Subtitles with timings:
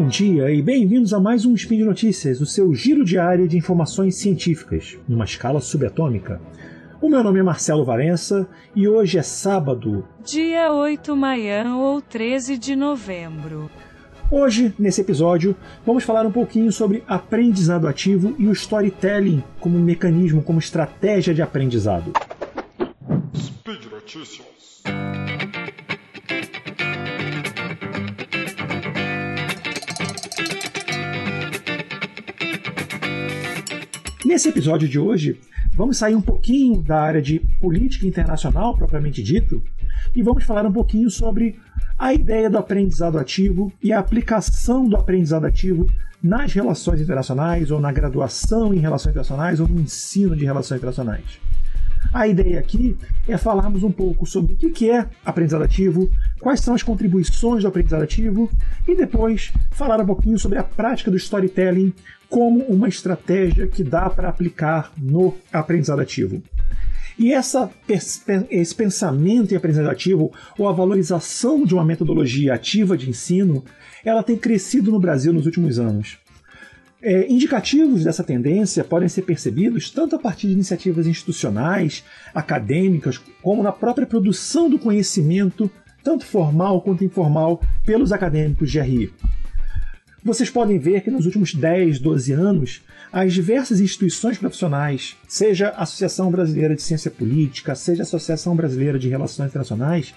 [0.00, 3.58] Bom dia e bem-vindos a mais um Spin de Notícias, o seu giro diário de
[3.58, 6.40] informações científicas, numa escala subatômica.
[7.02, 12.56] O meu nome é Marcelo Varença e hoje é sábado, dia 8 manhã ou 13
[12.56, 13.70] de novembro.
[14.30, 15.54] Hoje, nesse episódio,
[15.84, 21.42] vamos falar um pouquinho sobre aprendizado ativo e o storytelling como mecanismo, como estratégia de
[21.42, 22.14] aprendizado.
[23.36, 24.59] Speed Notícias.
[34.30, 35.40] Nesse episódio de hoje,
[35.74, 39.60] vamos sair um pouquinho da área de política internacional propriamente dito
[40.14, 41.58] e vamos falar um pouquinho sobre
[41.98, 45.84] a ideia do aprendizado ativo e a aplicação do aprendizado ativo
[46.22, 51.49] nas relações internacionais ou na graduação em relações internacionais ou no ensino de relações internacionais.
[52.12, 52.96] A ideia aqui
[53.28, 57.68] é falarmos um pouco sobre o que é aprendizado ativo, quais são as contribuições do
[57.68, 58.50] aprendizado ativo
[58.86, 61.92] e depois falar um pouquinho sobre a prática do storytelling
[62.28, 66.42] como uma estratégia que dá para aplicar no aprendizado ativo.
[67.18, 73.10] E essa, esse pensamento em aprendizado ativo, ou a valorização de uma metodologia ativa de
[73.10, 73.64] ensino,
[74.04, 76.18] ela tem crescido no Brasil nos últimos anos.
[77.02, 83.62] É, indicativos dessa tendência podem ser percebidos tanto a partir de iniciativas institucionais, acadêmicas, como
[83.62, 85.70] na própria produção do conhecimento,
[86.04, 89.12] tanto formal quanto informal, pelos acadêmicos de RI.
[90.22, 95.84] Vocês podem ver que nos últimos 10, 12 anos, as diversas instituições profissionais, seja a
[95.84, 100.14] Associação Brasileira de Ciência Política, seja a Associação Brasileira de Relações Internacionais,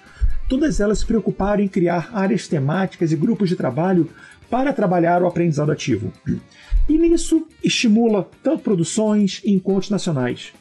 [0.50, 4.10] todas elas se preocuparam em criar áreas temáticas e grupos de trabalho
[4.50, 6.12] para trabalhar o aprendizado ativo.
[6.88, 10.52] E nisso estimula tanto produções e encontros nacionais.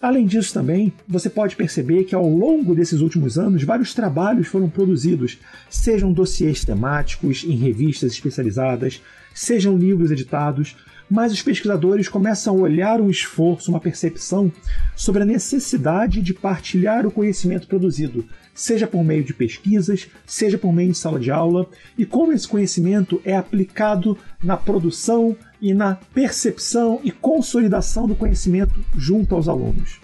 [0.00, 4.68] Além disso, também, você pode perceber que ao longo desses últimos anos, vários trabalhos foram
[4.68, 5.38] produzidos,
[5.70, 9.00] sejam dossiês temáticos em revistas especializadas,
[9.32, 10.76] sejam livros editados,
[11.08, 14.50] mas os pesquisadores começam a olhar um esforço, uma percepção
[14.96, 20.72] sobre a necessidade de partilhar o conhecimento produzido, seja por meio de pesquisas, seja por
[20.72, 25.94] meio de sala de aula, e como esse conhecimento é aplicado na produção e na
[25.94, 30.00] percepção e consolidação do conhecimento junto aos alunos.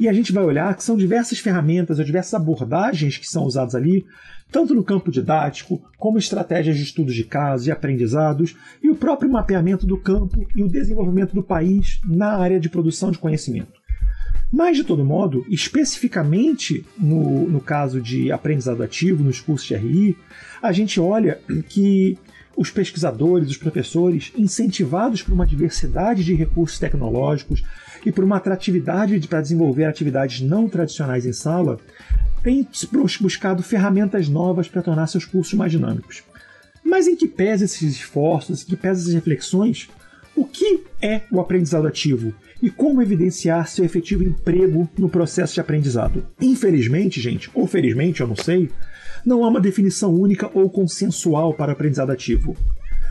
[0.00, 3.74] E a gente vai olhar que são diversas ferramentas ou diversas abordagens que são usadas
[3.74, 4.04] ali,
[4.50, 9.30] tanto no campo didático, como estratégias de estudos de casos e aprendizados, e o próprio
[9.30, 13.81] mapeamento do campo e o desenvolvimento do país na área de produção de conhecimento.
[14.52, 20.16] Mas, de todo modo, especificamente no, no caso de aprendizado ativo, nos cursos de RI,
[20.62, 21.40] a gente olha
[21.70, 22.18] que
[22.54, 27.64] os pesquisadores, os professores, incentivados por uma diversidade de recursos tecnológicos
[28.04, 31.80] e por uma atratividade para desenvolver atividades não tradicionais em sala,
[32.42, 32.68] têm
[33.22, 36.22] buscado ferramentas novas para tornar seus cursos mais dinâmicos.
[36.84, 39.88] Mas em que pese esses esforços, em que pese essas reflexões,
[40.34, 45.60] o que é o aprendizado ativo e como evidenciar seu efetivo emprego no processo de
[45.60, 46.26] aprendizado.
[46.40, 48.70] Infelizmente, gente, ou felizmente, eu não sei,
[49.24, 52.56] não há uma definição única ou consensual para o aprendizado ativo.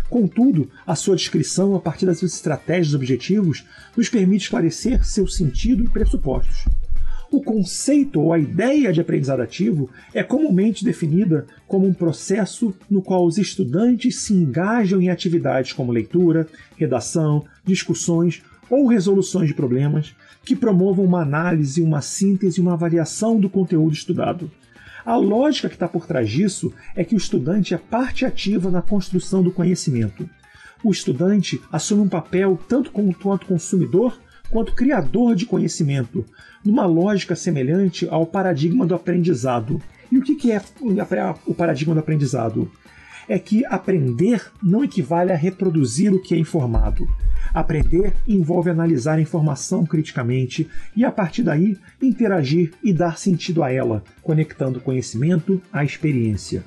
[0.09, 3.65] Contudo, a sua descrição, a partir das suas estratégias e objetivos,
[3.95, 6.65] nos permite esclarecer seu sentido e pressupostos.
[7.31, 13.01] O conceito ou a ideia de aprendizado ativo é comumente definida como um processo no
[13.01, 20.13] qual os estudantes se engajam em atividades como leitura, redação, discussões ou resoluções de problemas
[20.43, 24.51] que promovam uma análise, uma síntese e uma avaliação do conteúdo estudado.
[25.05, 28.81] A lógica que está por trás disso é que o estudante é parte ativa na
[28.81, 30.29] construção do conhecimento.
[30.83, 34.19] O estudante assume um papel tanto quanto consumidor
[34.51, 36.25] quanto criador de conhecimento,
[36.63, 39.81] numa lógica semelhante ao paradigma do aprendizado.
[40.11, 40.61] E o que é
[41.47, 42.69] o paradigma do aprendizado?
[43.29, 47.07] É que aprender não equivale a reproduzir o que é informado.
[47.53, 53.71] Aprender envolve analisar a informação criticamente e, a partir daí, interagir e dar sentido a
[53.71, 56.63] ela, conectando o conhecimento à experiência.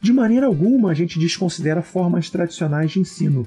[0.00, 3.46] De maneira alguma a gente desconsidera formas tradicionais de ensino,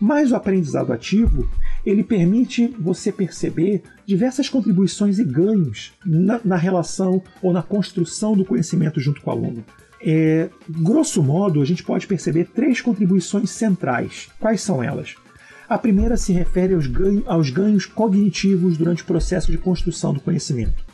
[0.00, 1.48] mas o aprendizado ativo
[1.84, 8.44] ele permite você perceber diversas contribuições e ganhos na, na relação ou na construção do
[8.44, 9.64] conhecimento junto com o aluno.
[10.00, 14.28] É, grosso modo, a gente pode perceber três contribuições centrais.
[14.38, 15.16] Quais são elas?
[15.68, 16.86] A primeira se refere aos,
[17.26, 20.84] aos ganhos cognitivos durante o processo de construção do conhecimento.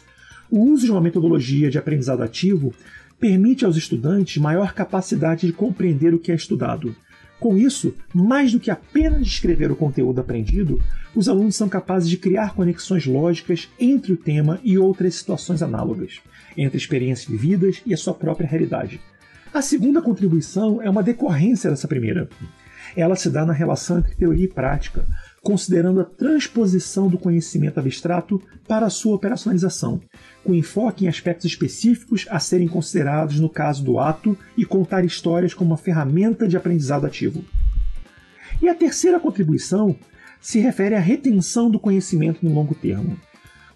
[0.51, 2.75] O uso de uma metodologia de aprendizado ativo
[3.21, 6.95] permite aos estudantes maior capacidade de compreender o que é estudado.
[7.45, 10.83] Com isso, mais do que apenas descrever o conteúdo aprendido,
[11.15, 16.23] os alunos são capazes de criar conexões lógicas entre o tema e outras situações análogas,
[16.57, 18.99] entre experiências vividas e a sua própria realidade.
[19.53, 22.31] A segunda contribuição é uma decorrência dessa primeira.
[22.97, 25.05] Ela se dá na relação entre teoria e prática,
[25.45, 30.01] considerando a transposição do conhecimento abstrato para a sua operacionalização,
[30.43, 35.53] com enfoque em aspectos específicos a serem considerados no caso do ato e contar histórias
[35.53, 37.45] como uma ferramenta de aprendizado ativo.
[38.63, 39.95] E a terceira contribuição
[40.41, 43.17] se refere à retenção do conhecimento no longo termo.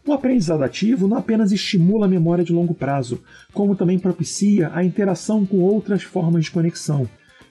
[0.07, 3.23] O aprendizado ativo não apenas estimula a memória de longo prazo,
[3.53, 7.07] como também propicia a interação com outras formas de conexão,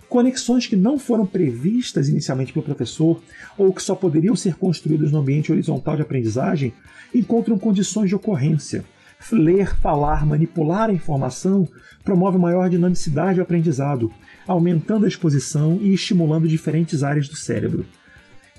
[0.10, 3.22] conexões que não foram previstas inicialmente pelo professor
[3.58, 6.74] ou que só poderiam ser construídas no ambiente horizontal de aprendizagem
[7.14, 8.84] encontram condições de ocorrência.
[9.32, 11.68] Ler, falar, manipular a informação
[12.04, 14.12] promove maior dinamicidade do aprendizado,
[14.48, 17.86] aumentando a exposição e estimulando diferentes áreas do cérebro.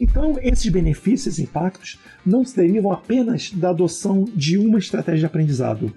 [0.01, 5.27] Então, esses benefícios e impactos não se derivam apenas da adoção de uma estratégia de
[5.27, 5.93] aprendizado,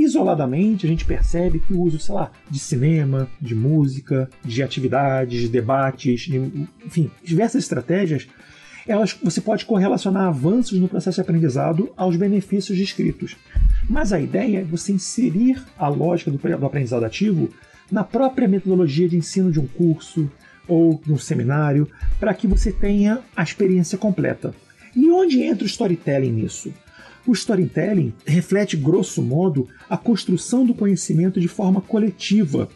[0.00, 5.42] Isoladamente, a gente percebe que o uso, sei lá, de cinema, de música, de atividades,
[5.42, 6.38] de debates, de,
[6.82, 8.26] enfim, diversas estratégias,
[8.88, 13.36] elas, você pode correlacionar avanços no processo de aprendizado aos benefícios descritos.
[13.90, 17.50] Mas a ideia é você inserir a lógica do, do aprendizado ativo
[17.92, 20.30] na própria metodologia de ensino de um curso
[20.66, 21.86] ou de um seminário,
[22.18, 24.54] para que você tenha a experiência completa.
[24.96, 26.72] E onde entra o storytelling nisso?
[27.26, 32.68] O storytelling reflete, grosso modo, a construção do conhecimento de forma coletiva,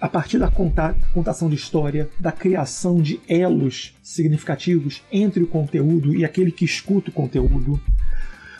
[0.00, 6.24] a partir da contação de história, da criação de elos significativos entre o conteúdo e
[6.24, 7.80] aquele que escuta o conteúdo.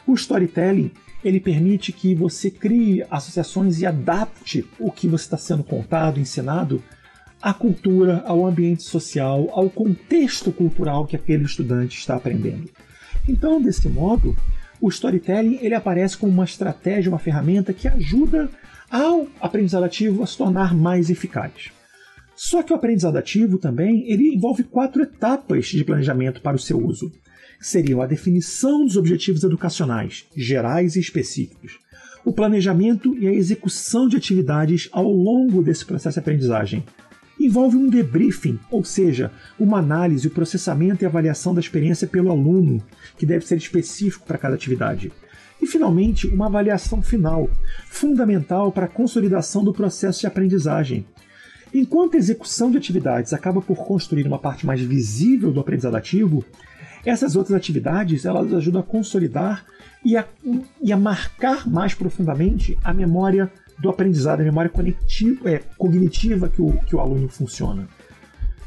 [0.07, 0.91] O storytelling
[1.25, 6.83] ele permite que você crie associações e adapte o que você está sendo contado, ensinado,
[7.41, 12.69] à cultura, ao ambiente social, ao contexto cultural que aquele estudante está aprendendo.
[13.29, 14.37] Então, desse modo,
[14.83, 18.51] o storytelling ele aparece como uma estratégia, uma ferramenta que ajuda
[18.91, 21.71] ao aprendizado ativo a se tornar mais eficaz.
[22.35, 26.85] Só que o aprendizado ativo também ele envolve quatro etapas de planejamento para o seu
[26.85, 27.13] uso.
[27.61, 31.79] Seriam a definição dos objetivos educacionais, gerais e específicos,
[32.25, 36.85] o planejamento e a execução de atividades ao longo desse processo de aprendizagem,
[37.47, 42.83] envolve um debriefing, ou seja, uma análise, o processamento e avaliação da experiência pelo aluno,
[43.17, 45.13] que deve ser específico para cada atividade.
[45.61, 47.49] E, finalmente, uma avaliação final,
[47.87, 51.07] fundamental para a consolidação do processo de aprendizagem.
[51.73, 56.45] Enquanto a execução de atividades acaba por construir uma parte mais visível do aprendizado ativo,
[57.05, 59.65] essas outras atividades elas ajudam a consolidar
[60.05, 60.27] e a,
[60.81, 63.51] e a marcar mais profundamente a memória
[63.83, 64.71] do aprendizado, a memória
[65.45, 67.89] é, cognitiva que o, que o aluno funciona.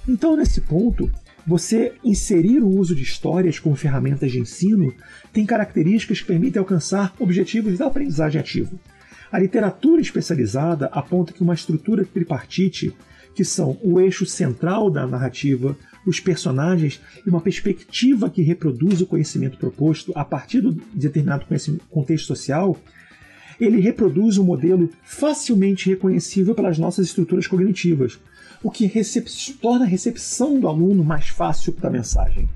[0.05, 1.09] Então, nesse ponto,
[1.47, 4.93] você inserir o uso de histórias como ferramentas de ensino
[5.31, 8.71] tem características que permitem alcançar objetivos da aprendizagem ativa.
[9.31, 12.93] A literatura especializada aponta que uma estrutura tripartite,
[13.33, 19.07] que são o eixo central da narrativa, os personagens e uma perspectiva que reproduz o
[19.07, 21.45] conhecimento proposto a partir de determinado
[21.89, 22.77] contexto social,
[23.59, 28.19] ele reproduz um modelo facilmente reconhecível pelas nossas estruturas cognitivas,
[28.63, 28.91] o que
[29.61, 32.49] torna a recepção do aluno mais fácil da mensagem.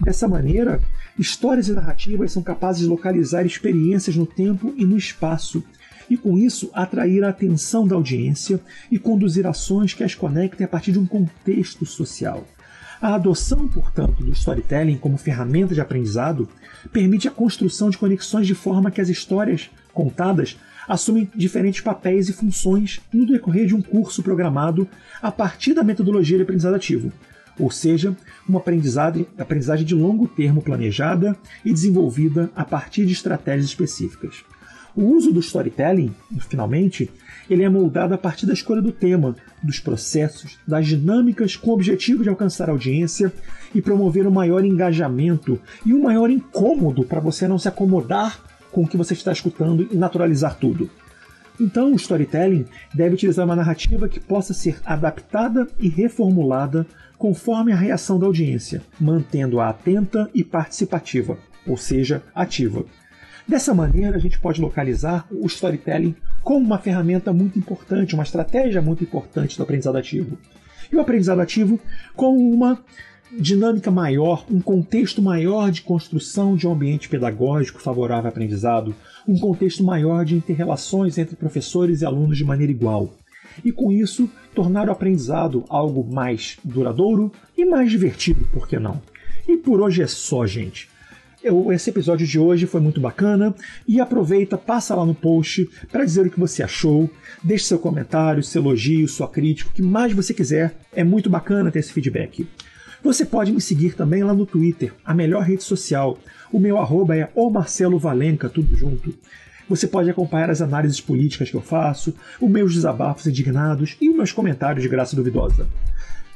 [0.00, 0.80] Dessa maneira,
[1.18, 5.62] histórias e narrativas são capazes de localizar experiências no tempo e no espaço,
[6.10, 10.68] e com isso atrair a atenção da audiência e conduzir ações que as conectem a
[10.68, 12.46] partir de um contexto social.
[13.00, 16.48] A adoção, portanto, do storytelling como ferramenta de aprendizado
[16.92, 20.58] permite a construção de conexões de forma que as histórias contadas
[20.88, 24.86] assumem diferentes papéis e funções no decorrer de um curso programado
[25.22, 27.12] a partir da metodologia de aprendizado ativo,
[27.58, 28.14] ou seja,
[28.48, 34.44] uma aprendizagem, de longo termo planejada e desenvolvida a partir de estratégias específicas.
[34.96, 36.14] O uso do storytelling,
[36.48, 37.10] finalmente,
[37.50, 41.74] ele é moldado a partir da escolha do tema, dos processos, das dinâmicas com o
[41.74, 43.32] objetivo de alcançar a audiência
[43.74, 48.40] e promover um maior engajamento e um maior incômodo para você não se acomodar
[48.74, 50.90] com o que você está escutando e naturalizar tudo.
[51.60, 56.84] Então, o storytelling deve utilizar uma narrativa que possa ser adaptada e reformulada
[57.16, 62.84] conforme a reação da audiência, mantendo-a atenta e participativa, ou seja, ativa.
[63.46, 68.82] Dessa maneira, a gente pode localizar o storytelling como uma ferramenta muito importante, uma estratégia
[68.82, 70.36] muito importante do aprendizado ativo.
[70.90, 71.78] E o aprendizado ativo
[72.16, 72.82] como uma
[73.38, 78.94] dinâmica maior, um contexto maior de construção de um ambiente pedagógico favorável ao aprendizado,
[79.26, 83.12] um contexto maior de interrelações entre professores e alunos de maneira igual.
[83.64, 89.00] E com isso, tornar o aprendizado algo mais duradouro e mais divertido, por que não?
[89.46, 90.88] E por hoje é só, gente.
[91.72, 93.54] esse episódio de hoje foi muito bacana
[93.86, 97.08] e aproveita, passa lá no post para dizer o que você achou,
[97.42, 100.74] deixe seu comentário, seu elogio, sua crítica, o que mais você quiser.
[100.92, 102.46] É muito bacana ter esse feedback.
[103.04, 106.18] Você pode me seguir também lá no Twitter, a melhor rede social.
[106.50, 109.14] O meu arroba é o Marcelo Valenca, tudo junto.
[109.68, 114.16] Você pode acompanhar as análises políticas que eu faço, os meus desabafos indignados e os
[114.16, 115.68] meus comentários de graça duvidosa.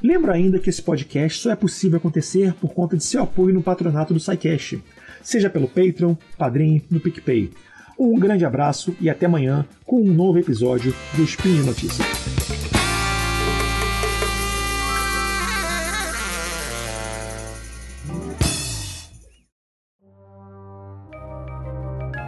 [0.03, 3.63] Lembro ainda que esse podcast só é possível acontecer por conta de seu apoio no
[3.63, 4.83] patronato do SciCast,
[5.23, 7.51] seja pelo Patreon, Padrim, no PicPay.
[7.99, 12.58] Um grande abraço e até amanhã com um novo episódio do Spin Notícias.